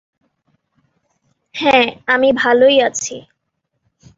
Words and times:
হ্যাঁ, 1.55 1.85
আমি 2.07 2.29
ভালোই 2.33 2.77
আছি। 2.81 3.15